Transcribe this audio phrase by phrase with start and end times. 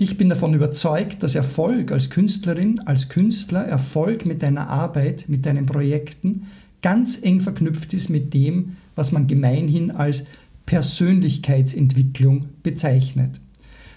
[0.00, 5.44] Ich bin davon überzeugt, dass Erfolg als Künstlerin, als Künstler, Erfolg mit deiner Arbeit, mit
[5.44, 6.42] deinen Projekten
[6.82, 10.26] ganz eng verknüpft ist mit dem, was man gemeinhin als
[10.66, 13.40] Persönlichkeitsentwicklung bezeichnet.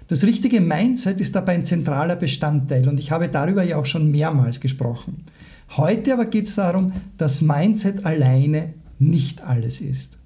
[0.07, 4.09] Das richtige Mindset ist dabei ein zentraler Bestandteil und ich habe darüber ja auch schon
[4.09, 5.25] mehrmals gesprochen.
[5.77, 10.17] Heute aber geht es darum, dass Mindset alleine nicht alles ist.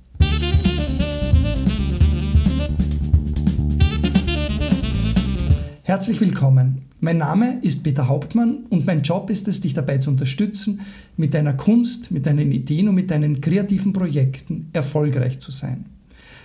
[5.88, 6.82] Herzlich willkommen.
[7.00, 10.80] Mein Name ist Peter Hauptmann und mein Job ist es, dich dabei zu unterstützen,
[11.16, 15.86] mit deiner Kunst, mit deinen Ideen und mit deinen kreativen Projekten erfolgreich zu sein.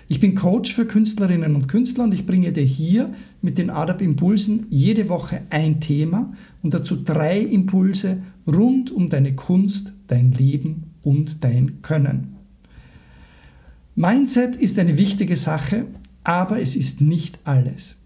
[0.09, 4.03] Ich bin Coach für Künstlerinnen und Künstler und ich bringe dir hier mit den ADAP
[4.03, 10.93] Impulsen jede Woche ein Thema und dazu drei Impulse rund um deine Kunst, dein Leben
[11.03, 12.37] und dein Können.
[13.95, 15.87] Mindset ist eine wichtige Sache,
[16.25, 17.97] aber es ist nicht alles.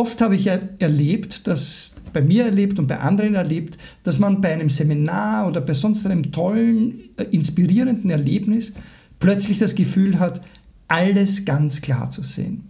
[0.00, 4.40] Oft habe ich ja erlebt, dass bei mir erlebt und bei anderen erlebt, dass man
[4.40, 8.72] bei einem Seminar oder bei sonst einem tollen, äh, inspirierenden Erlebnis
[9.18, 10.40] plötzlich das Gefühl hat,
[10.88, 12.64] alles ganz klar zu sehen.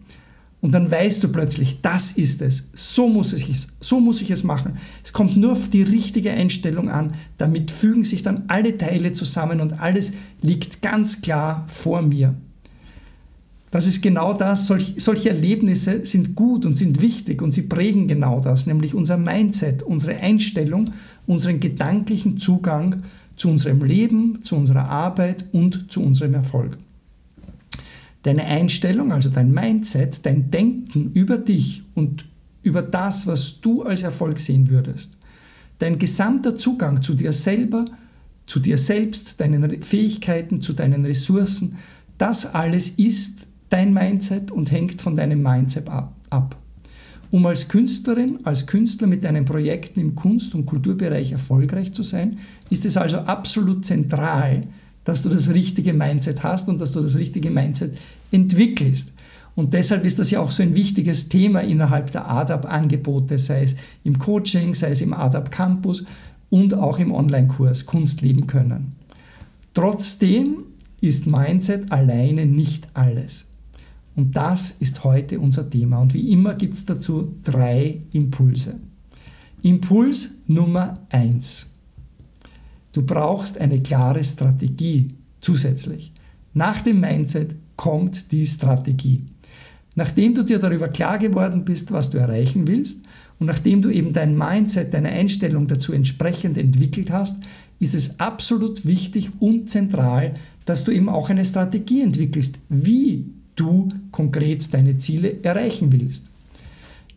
[0.61, 4.33] Und dann weißt du plötzlich, das ist es, so muss ich es, so muss ich
[4.33, 4.79] es machen.
[5.05, 9.61] Es kommt nur auf die richtige Einstellung an, damit fügen sich dann alle Teile zusammen
[9.61, 10.11] und alles
[10.43, 12.35] liegt ganz klar vor mir.
[13.71, 18.09] Das ist genau das, solch, solche Erlebnisse sind gut und sind wichtig und sie prägen
[18.09, 20.91] genau das, nämlich unser Mindset, unsere Einstellung,
[21.27, 23.05] unseren gedanklichen Zugang
[23.37, 26.79] zu unserem Leben, zu unserer Arbeit und zu unserem Erfolg.
[28.23, 32.27] Deine Einstellung, also dein Mindset, dein Denken über dich und
[32.63, 35.17] über das, was du als Erfolg sehen würdest,
[35.79, 37.85] dein gesamter Zugang zu dir selber,
[38.47, 41.77] zu dir selbst, deinen Fähigkeiten, zu deinen Ressourcen,
[42.19, 46.57] das alles ist dein Mindset und hängt von deinem Mindset ab.
[47.31, 52.39] Um als Künstlerin, als Künstler mit deinen Projekten im Kunst- und Kulturbereich erfolgreich zu sein,
[52.71, 54.63] ist es also absolut zentral,
[55.05, 57.97] dass du das richtige Mindset hast und dass du das richtige Mindset
[58.33, 59.13] entwickelst.
[59.55, 63.77] Und deshalb ist das ja auch so ein wichtiges Thema innerhalb der ADAP-Angebote, sei es
[64.05, 66.05] im Coaching, sei es im ADAP Campus
[66.51, 68.97] und auch im Online-Kurs Kunst leben können.
[69.75, 70.65] Trotzdem
[71.01, 73.47] ist Mindset alleine nicht alles.
[74.17, 75.99] Und das ist heute unser Thema.
[75.99, 78.81] Und wie immer gibt es dazu drei Impulse.
[79.63, 81.69] Impuls Nummer eins:
[82.93, 85.09] Du brauchst eine klare Strategie
[85.41, 86.13] zusätzlich.
[86.53, 89.23] Nach dem Mindset kommt die Strategie.
[89.95, 93.07] Nachdem du dir darüber klar geworden bist, was du erreichen willst
[93.39, 97.43] und nachdem du eben dein Mindset, deine Einstellung dazu entsprechend entwickelt hast,
[97.79, 100.35] ist es absolut wichtig und zentral,
[100.65, 106.31] dass du eben auch eine Strategie entwickelst, wie du konkret deine Ziele erreichen willst.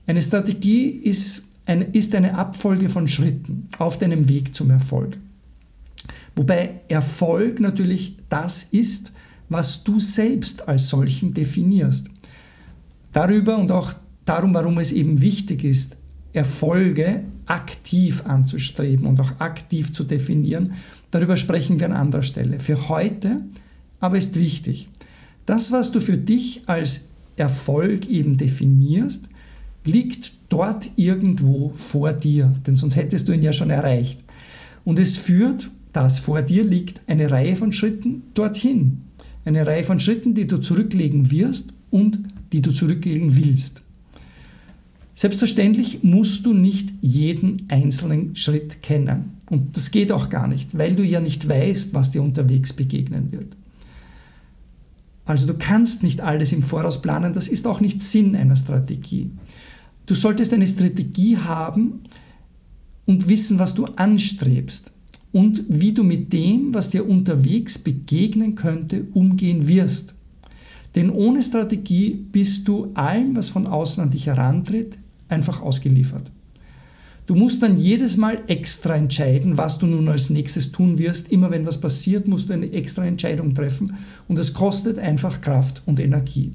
[0.05, 5.17] Eine Strategie ist eine, ist eine Abfolge von Schritten auf deinem Weg zum Erfolg.
[6.35, 9.13] Wobei Erfolg natürlich das ist,
[9.49, 12.07] was du selbst als solchen definierst.
[13.11, 13.94] Darüber und auch
[14.25, 15.97] darum, warum es eben wichtig ist,
[16.33, 20.73] Erfolge aktiv anzustreben und auch aktiv zu definieren,
[21.11, 22.57] darüber sprechen wir an anderer Stelle.
[22.59, 23.38] Für heute
[24.00, 24.89] aber ist wichtig,
[25.45, 29.25] das, was du für dich als Erfolg eben definierst,
[29.85, 34.19] liegt dort irgendwo vor dir, denn sonst hättest du ihn ja schon erreicht.
[34.85, 39.01] Und es führt, das vor dir liegt, eine Reihe von Schritten dorthin.
[39.45, 42.19] Eine Reihe von Schritten, die du zurücklegen wirst und
[42.51, 43.81] die du zurücklegen willst.
[45.15, 49.37] Selbstverständlich musst du nicht jeden einzelnen Schritt kennen.
[49.49, 53.31] Und das geht auch gar nicht, weil du ja nicht weißt, was dir unterwegs begegnen
[53.31, 53.55] wird.
[55.33, 59.31] Also du kannst nicht alles im Voraus planen, das ist auch nicht Sinn einer Strategie.
[60.05, 62.01] Du solltest eine Strategie haben
[63.07, 64.91] und wissen, was du anstrebst
[65.31, 70.13] und wie du mit dem, was dir unterwegs begegnen könnte, umgehen wirst.
[70.94, 76.30] Denn ohne Strategie bist du allem, was von außen an dich herantritt, einfach ausgeliefert.
[77.25, 81.31] Du musst dann jedes Mal extra entscheiden, was du nun als nächstes tun wirst.
[81.31, 83.95] Immer wenn was passiert, musst du eine extra Entscheidung treffen
[84.27, 86.51] und es kostet einfach Kraft und Energie.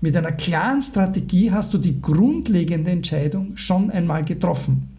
[0.00, 4.90] Mit einer klaren Strategie hast du die grundlegende Entscheidung schon einmal getroffen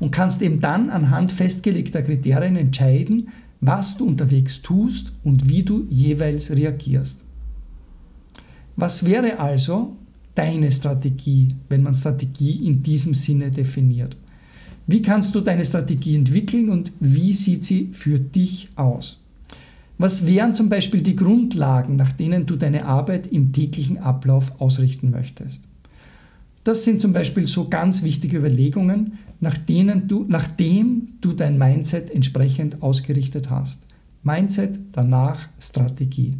[0.00, 3.28] und kannst eben dann anhand festgelegter Kriterien entscheiden,
[3.60, 7.24] was du unterwegs tust und wie du jeweils reagierst.
[8.76, 9.96] Was wäre also,
[10.34, 14.16] deine Strategie, wenn man Strategie in diesem Sinne definiert?
[14.86, 19.20] Wie kannst du deine Strategie entwickeln und wie sieht sie für dich aus?
[19.96, 25.10] Was wären zum Beispiel die Grundlagen, nach denen du deine Arbeit im täglichen Ablauf ausrichten
[25.10, 25.64] möchtest?
[26.64, 32.10] Das sind zum Beispiel so ganz wichtige Überlegungen, nach denen du, nachdem du dein Mindset
[32.10, 33.82] entsprechend ausgerichtet hast.
[34.22, 36.38] Mindset, danach Strategie.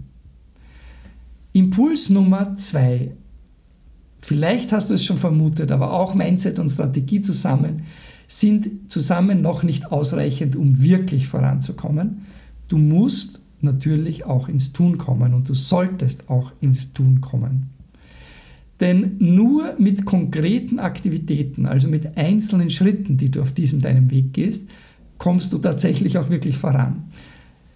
[1.52, 3.12] Impuls Nummer zwei.
[4.24, 7.82] Vielleicht hast du es schon vermutet, aber auch Mindset und Strategie zusammen
[8.26, 12.22] sind zusammen noch nicht ausreichend, um wirklich voranzukommen.
[12.68, 17.68] Du musst natürlich auch ins Tun kommen und du solltest auch ins Tun kommen.
[18.80, 24.32] Denn nur mit konkreten Aktivitäten, also mit einzelnen Schritten, die du auf diesem deinem Weg
[24.32, 24.70] gehst,
[25.18, 27.10] kommst du tatsächlich auch wirklich voran.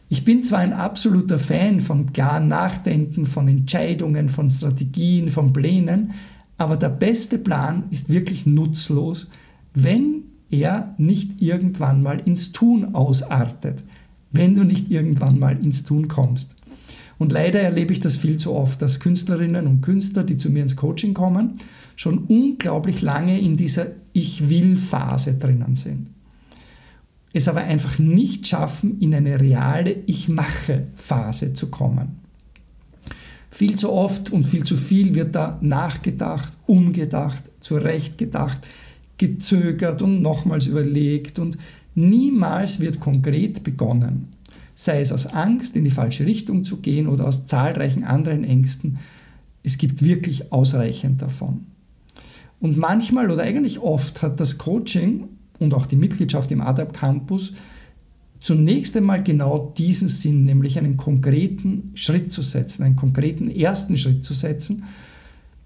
[0.08, 6.12] Ich bin zwar ein absoluter Fan von klaren Nachdenken, von Entscheidungen, von Strategien, von Plänen,
[6.58, 9.28] aber der beste Plan ist wirklich nutzlos,
[9.74, 13.84] wenn er nicht irgendwann mal ins Tun ausartet,
[14.32, 16.56] wenn du nicht irgendwann mal ins Tun kommst.
[17.18, 20.62] Und leider erlebe ich das viel zu oft, dass Künstlerinnen und Künstler, die zu mir
[20.62, 21.54] ins Coaching kommen,
[21.96, 26.10] schon unglaublich lange in dieser Ich will-Phase drinnen sind.
[27.32, 32.27] Es aber einfach nicht schaffen, in eine reale Ich mache-Phase zu kommen.
[33.58, 38.64] Viel zu oft und viel zu viel wird da nachgedacht, umgedacht, zurechtgedacht,
[39.16, 41.58] gezögert und nochmals überlegt und
[41.96, 44.28] niemals wird konkret begonnen
[44.76, 49.00] sei es aus Angst, in die falsche Richtung zu gehen oder aus zahlreichen anderen Ängsten.
[49.64, 51.66] Es gibt wirklich ausreichend davon.
[52.60, 55.24] Und manchmal oder eigentlich oft hat das Coaching
[55.58, 57.54] und auch die Mitgliedschaft im ADAP Campus
[58.40, 64.24] zunächst einmal genau diesen Sinn, nämlich einen konkreten Schritt zu setzen, einen konkreten ersten Schritt
[64.24, 64.84] zu setzen,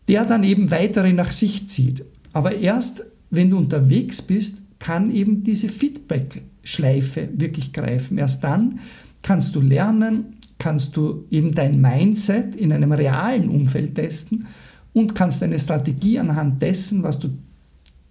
[0.08, 2.04] der dann eben weitere nach sich zieht.
[2.32, 8.18] Aber erst wenn du unterwegs bist, kann eben diese Feedback-Schleife wirklich greifen.
[8.18, 8.80] Erst dann
[9.22, 14.46] kannst du lernen, kannst du eben dein Mindset in einem realen Umfeld testen
[14.92, 17.30] und kannst deine Strategie anhand dessen, was du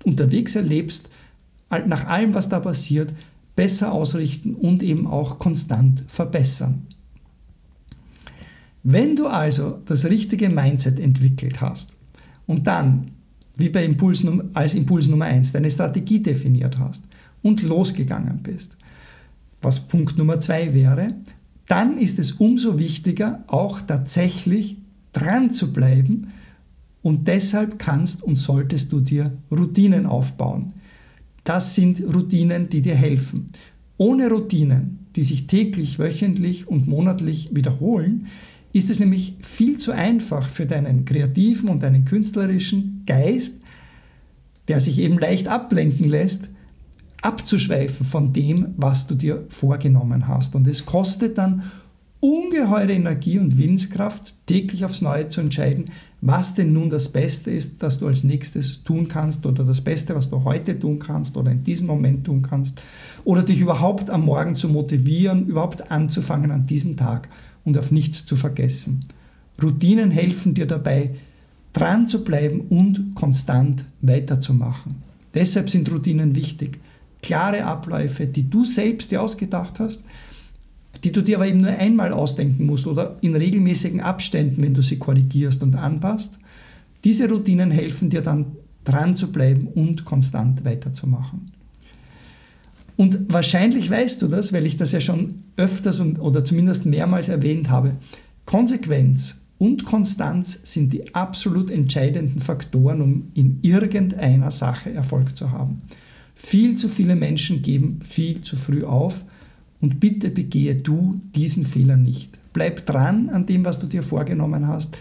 [0.04, 1.10] unterwegs erlebst,
[1.70, 3.14] nach allem, was da passiert,
[3.56, 6.88] besser ausrichten und eben auch konstant verbessern.
[8.84, 11.98] Wenn du also das richtige Mindset entwickelt hast
[12.48, 13.12] und dann,
[13.56, 17.06] wie bei Impuls, als Impuls Nummer 1, deine Strategie definiert hast
[17.44, 18.78] und losgegangen bist,
[19.62, 21.14] was Punkt Nummer zwei wäre,
[21.68, 24.78] dann ist es umso wichtiger, auch tatsächlich
[25.14, 26.28] dran zu bleiben
[27.02, 30.74] und deshalb kannst und solltest du dir Routinen aufbauen.
[31.44, 33.48] Das sind Routinen, die dir helfen.
[33.98, 38.28] Ohne Routinen, die sich täglich, wöchentlich und monatlich wiederholen,
[38.74, 43.60] ist es nämlich viel zu einfach für deinen kreativen und deinen künstlerischen Geist,
[44.68, 46.50] der sich eben leicht ablenken lässt,
[47.22, 50.56] abzuschweifen von dem, was du dir vorgenommen hast.
[50.56, 51.64] Und es kostet dann
[52.22, 55.86] ungeheure Energie und Willenskraft, täglich aufs Neue zu entscheiden,
[56.22, 60.16] was denn nun das Beste ist, das du als nächstes tun kannst oder das Beste,
[60.16, 62.82] was du heute tun kannst oder in diesem Moment tun kannst
[63.24, 67.28] oder dich überhaupt am Morgen zu motivieren, überhaupt anzufangen an diesem Tag
[67.66, 69.04] und auf nichts zu vergessen.
[69.62, 71.16] Routinen helfen dir dabei,
[71.74, 74.96] dran zu bleiben und konstant weiterzumachen.
[75.34, 76.80] Deshalb sind Routinen wichtig
[77.22, 80.04] klare Abläufe, die du selbst dir ausgedacht hast,
[81.04, 84.82] die du dir aber eben nur einmal ausdenken musst oder in regelmäßigen Abständen, wenn du
[84.82, 86.38] sie korrigierst und anpasst.
[87.04, 91.52] Diese Routinen helfen dir dann dran zu bleiben und konstant weiterzumachen.
[92.98, 97.70] Und wahrscheinlich weißt du das, weil ich das ja schon öfters oder zumindest mehrmals erwähnt
[97.70, 97.96] habe.
[98.46, 105.80] Konsequenz und Konstanz sind die absolut entscheidenden Faktoren, um in irgendeiner Sache Erfolg zu haben.
[106.36, 109.24] Viel zu viele Menschen geben viel zu früh auf
[109.82, 112.38] und bitte begehe du diesen Fehler nicht.
[112.54, 114.98] Bleib dran an dem, was du dir vorgenommen hast.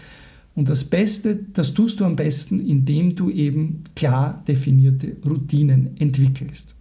[0.55, 6.75] Und das Beste, das tust du am besten, indem du eben klar definierte Routinen entwickelst.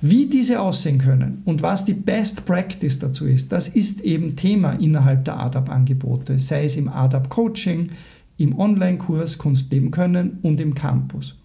[0.00, 4.72] Wie diese aussehen können und was die Best Practice dazu ist, das ist eben Thema
[4.72, 7.88] innerhalb der ADAP-Angebote, sei es im ADAP-Coaching,
[8.36, 11.36] im Online-Kurs Kunst leben können und im Campus.